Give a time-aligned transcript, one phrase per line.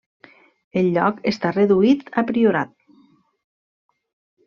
[0.81, 2.75] El lloc restà reduït a priorat.